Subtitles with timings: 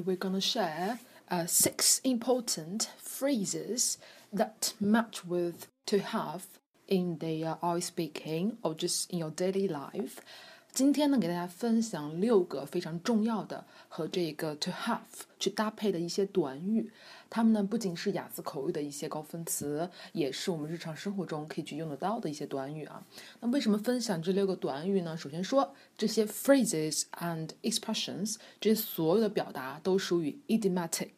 [0.00, 0.98] we're gonna share
[1.30, 3.98] uh, six important phrases
[4.32, 6.46] that match with to have
[6.86, 10.20] in the uh, always speaking or just in your daily life.
[10.78, 15.00] 今天呢，给大家分享六个非常重要的和这个 to have
[15.36, 16.92] 去搭配的一些短语。
[17.28, 23.04] 它们呢，不仅是雅思口语的一些高分词，也是我们日常生活中可以去用得到的一些短语啊。
[23.40, 25.16] 那为什么分享这六个短语呢？
[25.16, 31.10] 首先说，这些 phrases and expressions，这些所有的表达都属于 idiomatic。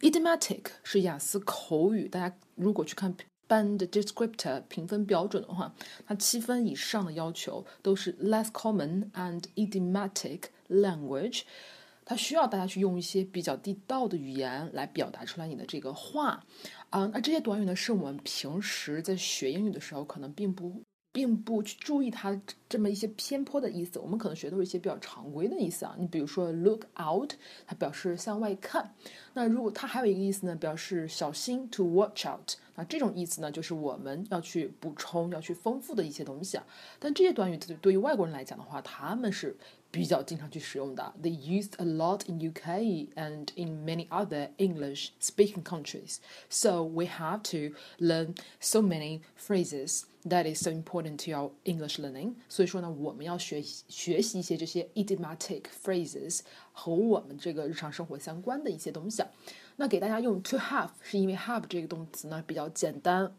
[0.00, 3.16] idiomatic 是雅思口语，大家如果去看。
[3.52, 5.74] Band descriptor 评分标准的话，
[6.06, 11.42] 它七分以上的要求都是 less common and idiomatic language。
[12.06, 16.42] 它需要大家去用一些比较地道的语言来表达出来你的这个话
[16.88, 17.04] 啊。
[17.12, 20.82] 那这些短语呢，是我们平时在学英语的时候可能并不。
[21.12, 25.94] 并不去注意它这么一些偏颇的意思，我们可能学都是一些比较常规的意思啊。
[25.98, 27.32] 你比如说 look out，
[27.66, 28.94] 它表示向外看。
[29.34, 32.54] 那如果它还有一个意思呢，表示小心 to watch out。
[32.74, 36.64] 那这种意思呢，就是我们要去补充、要去丰富的一些东西啊。
[36.98, 39.56] 但这些短语对对于外国人来讲的话，他们是。
[39.91, 41.13] 比较经常去使用的。
[41.21, 46.17] They used a lot in UK and in many other English-speaking countries.
[46.49, 51.99] So we have to learn so many phrases that is so important to our English
[51.99, 52.35] learning.
[52.49, 56.41] 所以说呢，我们要学习学习一些这些 idiomatic phrases
[56.73, 59.23] 和我们这个日常生活相关的一些东西。
[59.77, 63.33] 那给大家用 to have 是因为 have 这个动词呢比较简单。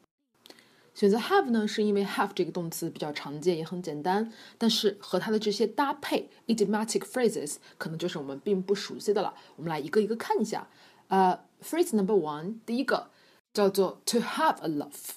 [0.93, 4.31] 选择 have 呢，是因为 have 这个动词比较常见，也很简单。
[4.57, 9.33] 但是和它的这些搭配 idiomatic phrases 可能就是我们并不熟悉的了。
[9.55, 10.67] 我们来一个一个看一下。
[11.07, 13.09] 呃，phrase number one，第一个
[13.53, 15.11] 叫做 to have a laugh，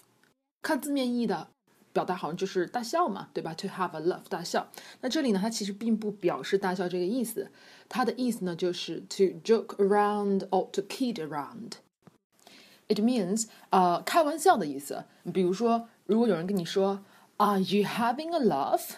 [0.62, 1.48] 看字面意义的
[1.92, 4.70] 表达好像就是大笑嘛，对吧？to have a laugh，大笑。
[5.00, 7.50] 那这里呢，它其实并不表示大笑这个意思，
[7.88, 11.72] 它的意思呢就是 to joke around or to kid around。
[12.88, 15.04] It means 啊开玩笑的意思。
[15.32, 17.00] 比如说，如果有人跟你说
[17.38, 18.90] Are you having a laugh？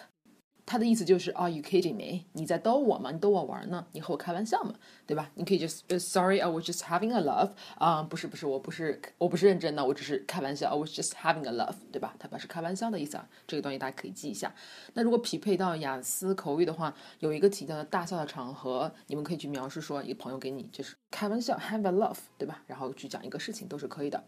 [0.69, 2.25] 它的意思就是 Are you kidding me？
[2.33, 3.09] 你在逗我吗？
[3.09, 3.87] 你逗我玩呢？
[3.91, 4.75] 你和我开玩笑嘛？
[5.07, 5.31] 对吧？
[5.33, 7.49] 你可以就 Sorry，I was just having a laugh。
[7.79, 10.69] 啊，不是不是，我不是我不是认真的，我只是开玩笑。
[10.69, 12.13] I was just having a laugh，对吧？
[12.19, 13.27] 它表示开玩笑的意思啊。
[13.47, 14.53] 这个东西大家可以记一下。
[14.93, 22.61] 那如果匹配到雅思口语的话，有一个提到的大笑的场合，你们可以去描述说，一个朋友给你就是开玩笑，have a laugh，对吧？
[22.67, 24.23] 然后去讲一个事情都是可以的。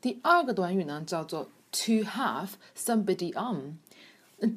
[0.00, 3.78] 第二个短语呢，叫做 to have somebody on。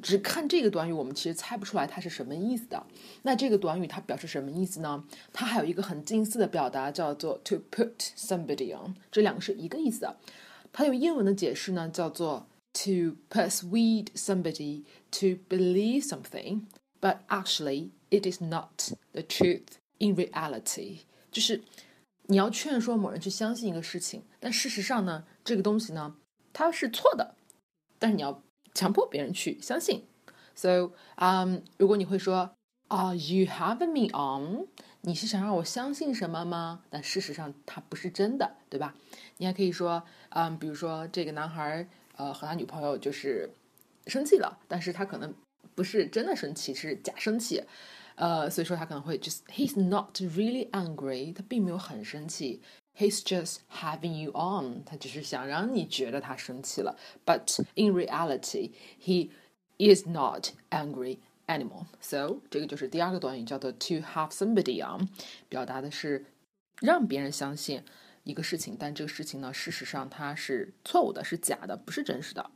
[0.02, 2.84] 只看这个短语，我们其实猜不出来它是什么意思的。
[3.22, 5.04] 那这个短语它表示什么意思呢？
[5.32, 10.16] 它还有一个很近似的表达，叫做 to put somebody on，这两个是一个意思的。
[10.72, 20.98] 它用英文的解释呢，叫做 to persuade somebody to believe something，but actually it is not the truth in reality。
[21.30, 21.62] 就是
[22.26, 26.16] 你要劝说某人去相信一个事情，但事实上呢，这个东西呢，
[26.52, 27.36] 它是错的。
[27.98, 28.42] 但是你要。
[28.78, 30.04] 强迫别人去相信。
[30.54, 32.52] So，嗯，如果你会说
[32.86, 34.68] ，Are you having me on？
[35.00, 36.82] 你是想让我相信什么吗？
[36.88, 38.94] 但事实上它不是真的，对吧？
[39.38, 43.50] 你还可以说，嗯，比如说这个男孩，呃，和他女朋友就是
[44.06, 45.34] 生气了，但是他可能
[45.74, 47.64] 不是真的生气，是假生气。
[48.14, 52.62] 呃，所以说他可能会 just he's not really angry，他并没有很生气。
[52.98, 56.98] He's just having you on，他只是想让你觉得他生气了。
[57.24, 59.30] But in reality, he
[59.78, 61.86] is not angry anymore.
[62.00, 65.08] So 这个就是第二个短语，叫做 to have somebody on，
[65.48, 66.26] 表达的是
[66.80, 67.84] 让别人相信
[68.24, 72.50] 一个事情，但这个事情呢，事实上它是错误的，是假的，不是真实的。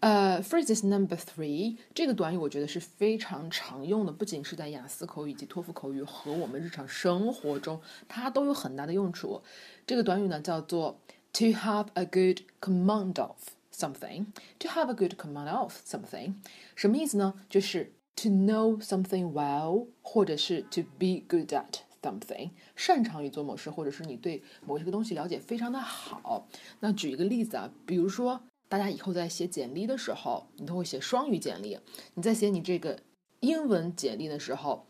[0.00, 9.42] 呃，phrases number three 这个短语我觉得是非常常用的，不仅是在雅思口语以及托福口语和我们日常生活中，它都有很大的用处。
[9.84, 11.00] 这个短语呢叫做
[11.32, 13.36] to have a good command of
[13.74, 14.26] something。
[14.60, 16.34] to have a good command of something
[16.76, 17.34] 什么意思呢？
[17.50, 26.46] 就是 to know something well，或者是 to be good at something，擅长于做某事，或者是你对某一个东西了解非常的好。
[26.78, 28.42] 那举一个例子啊，比如说。
[28.68, 31.78] 大家以后在写简历的时候，你都会写双语简历。
[32.14, 32.98] 你在写你这个
[33.40, 34.86] 英文简历的时候，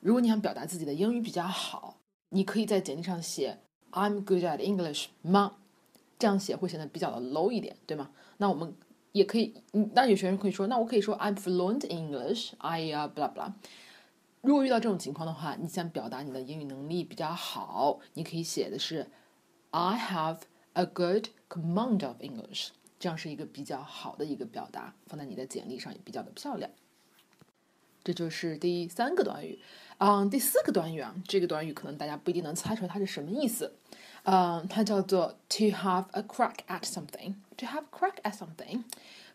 [0.00, 1.98] 如果你想表达自己的英语比较好，
[2.30, 3.58] 你可以在简历上写
[3.92, 5.56] "I'm good at English" 吗？
[6.18, 8.10] 这样写会显得比较的 low 一点，对吗？
[8.38, 8.74] 那我们
[9.12, 9.54] 也可以，
[9.94, 13.52] 那有学生可以说，那我可以说 "I'm fluent in English"，哎呀，blah blah。
[14.40, 19.10] 如果遇到这种情况的话，你想表达你的英语能力比较好，你可以写的是
[19.70, 20.38] "I have
[20.72, 22.68] a good command of English"。
[23.00, 26.70] 这样是一个比较好的一个表达，放在你的简历上也比较的漂亮。
[28.04, 29.58] 这就是第三个短语。
[29.98, 33.74] 嗯，第四个短语啊，这个短语可能大家不一定能猜出来它是什么意思。
[34.24, 37.34] 嗯，它叫做 to have a crack at something。
[37.56, 38.84] to have crack at something。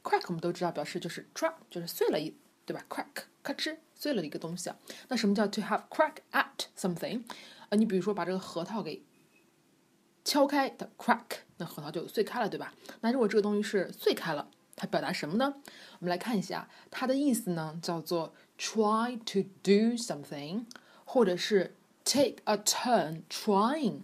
[0.04, 2.36] crack 我们都知道表示就是抓就是碎了一，
[2.66, 4.78] 对吧？crack，咔哧，碎了一个东西啊。
[5.08, 7.24] 那什么叫 to have crack at something？
[7.70, 9.04] 呃，你比如说把这个核桃给
[10.26, 11.22] 敲开的 crack，
[11.58, 12.74] 那核桃就碎开了，对吧？
[13.02, 15.54] 那如果这个东西是碎开了，它表达什么呢？
[16.00, 20.66] 我们来看一下，它的意思呢叫做 try to do something，
[21.06, 24.00] 或者是 take a turn trying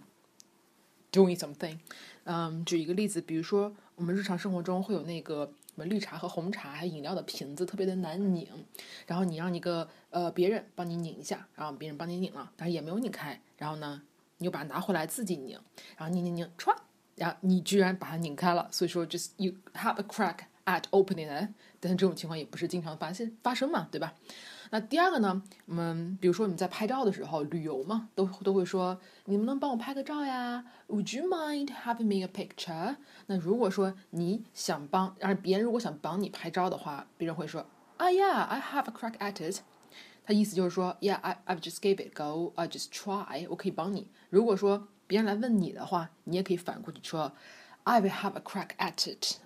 [1.10, 1.80] doing something。
[2.24, 8.48] 嗯，举一个例子，比如说我们日常生活中会有那个什么绿茶和红茶还有饮料的瓶子特别的难拧，
[9.06, 14.00] 然后你让一个呃别人帮你拧一下，然后别人帮你拧了，但是也没有拧开，然后呢
[14.42, 15.56] 你就把它拿回来自己拧，
[15.96, 16.74] 然后拧拧拧唰，
[17.14, 21.48] 然后你居然把它拧开了，所以说 just you have a crack at opening it，
[21.78, 24.14] 但是这种情况也不是经常发现发生嘛，对吧？
[24.70, 32.96] 那第二个呢，我们比如说你在拍照的时候，旅游嘛，都都会说，你能不能帮我拍个照呀？Would you mind having me a picture？
[33.26, 37.66] 那如果说你想帮，而别人如果想帮你拍照的话，别人会说，
[37.98, 39.60] 啊，Yeah，I have a crack at it。
[40.25, 44.07] 他意思就是说，Yeah，I I've just gave it go，I just try，我可以帮你。
[44.29, 47.31] 如果说别人来问你的话，你也可以反过去说，
[47.83, 49.37] I will have a crack at it。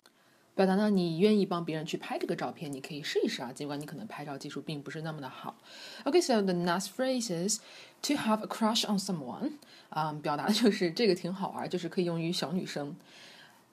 [0.53, 5.55] 表达呢，你愿意帮别人去拍这个照片，你可以试一试啊，尽管你可能拍照技术并不是那么的好。
[6.03, 7.59] OK，so the next phrase is
[8.01, 9.53] to have a crush on someone，
[9.89, 12.95] 啊，表达的就是这个挺好玩，就是可以用于小女生。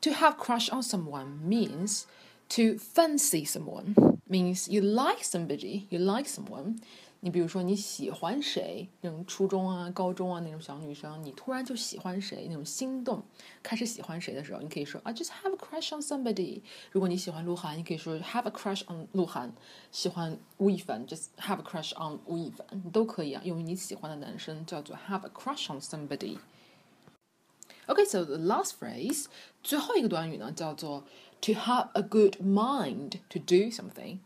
[0.03, 2.05] To have crush on someone means
[2.51, 3.95] to fancy someone,
[4.33, 6.79] means you like somebody, you like someone.
[7.21, 13.21] 你比如说你喜欢谁，那种初中啊、高中啊那种小女生，你突然就喜欢谁，那种心动，
[13.61, 16.63] 开始喜欢谁的时候，你可以说 I just have a crush on somebody。
[16.93, 19.53] 如果你喜欢鹿晗，你可以说 have a crush on 鹿晗。
[19.91, 29.25] 喜欢吴亦凡，just have a crush on 吴亦凡，你都可以啊，用于你喜欢的男生叫做 have a crush on somebody。Okay，so the last phrase，
[29.63, 31.03] 最后一个短语呢叫做
[31.44, 34.18] to have a good mind to do something。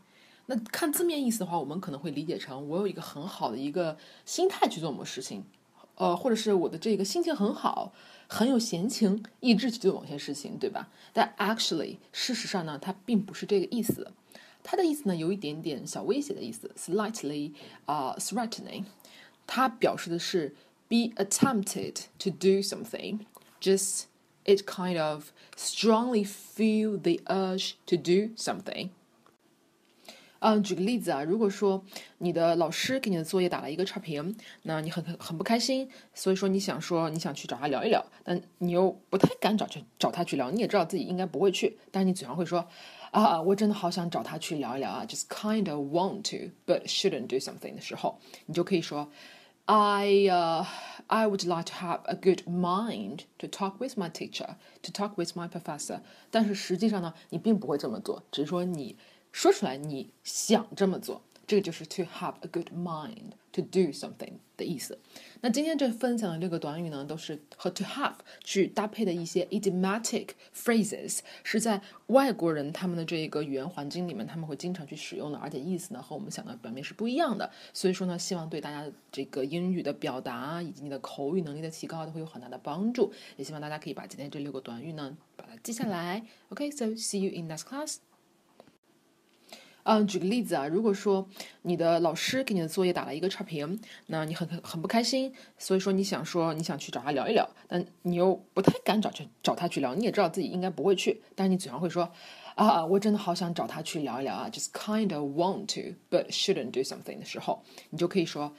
[0.45, 5.43] 那看字面意思的话，我们可能会理解成我有一个很好的一个心态去做某事情，
[5.95, 7.91] 呃，或者是我的这个心情很好，
[8.27, 10.87] 很有闲情逸致去做某些事情，对吧？
[11.11, 14.13] 但 actually 事实上呢，它并不是这个意思，
[14.63, 17.51] 它的意思呢有一点点小威胁的意思，slightly
[17.85, 18.85] 啊 threatening，
[19.45, 20.55] 它表示的是
[20.87, 24.03] be attempted to do something，just
[24.47, 28.89] it kind of strongly feel the urge to do something。
[30.39, 31.83] 嗯，举个例子啊，如果说
[32.19, 42.67] 你的老师给你的作业打了一个差评，那你很很不开心，所以说你想说你想去找他聊一聊，但你又不太敢找去找他去聊，你也知道自己应该不会去，但是你嘴上会说
[43.09, 49.09] 啊，我真的好想找他去聊一聊啊，just kind of want to but shouldn't do something 的时候，你就可以说
[49.67, 50.65] ，I uh
[51.07, 55.15] I would like to have a good mind to talk with my teacher to talk
[55.15, 58.97] with my professor，但是实际上呢，你并不会这么做，只是说你。
[59.33, 64.99] 说出来，你想这么做，这个就是 to have a good mind to do something 的意思。
[65.39, 77.49] 那今天这分享的六个短语呢，都是和 to have 去搭配的一些 idiomatic phrases，是在外国人他们的这个语言环境里面，他们会经常去使用的，而且意思呢和我们想的表面是不一样的。
[77.73, 83.13] 所以说呢，希望对大家这个英语的表达以及你的口语能力的提高都会有很大的帮助。
[83.37, 86.25] 也希望大家可以把今天这六个短语呢，把它记下来。
[86.49, 87.99] OK，so see you in next class.
[89.89, 91.25] 嗯，举个例子啊，如果说
[91.61, 102.11] 你的老师给你的作业打了一个差评，那你很很不开心，所以说你想说你想去找他聊一聊，但你又不太敢找去找他去聊，你也知道自己应该不会去，但是你嘴上会说
[102.55, 108.53] 啊，我真的好想找他去聊一聊啊，just kind of want to but shouldn't do something 的时候，你就可以说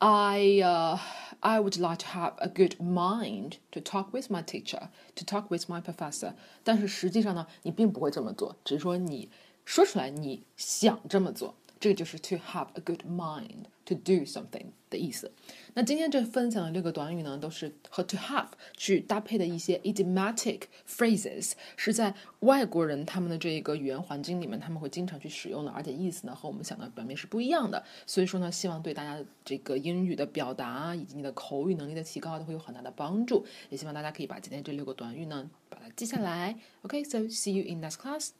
[0.00, 0.98] ，I uh
[1.40, 5.46] I would like to have a good mind to talk with my teacher to talk
[5.48, 9.30] with my professor，但是实际上呢，你并不会这么做，只是说你。
[9.66, 15.30] 说出来，你想这么做，这个就是 to have a good mind to do something 的意思。
[15.74, 18.46] 那今天这分享的六个短语呢，都是和 to have
[18.76, 27.84] 去搭配的一些 idiomatic phrases，是在外国人他们的这一个语言环境里面，他们会经常去使用的，而且意思呢和我们想的表面是不一样的。
[28.06, 33.44] 所以说呢，希望对大家这个英语的表达以及你的口语能力的提高都会有很大的帮助。
[33.68, 36.56] 也希望大家可以把今天这六个短语呢，把它记下来。
[36.82, 38.30] OK，so see you in next class.